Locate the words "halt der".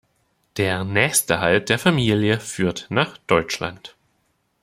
1.41-1.77